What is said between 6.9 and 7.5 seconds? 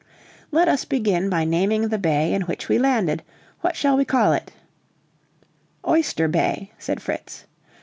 Fritz.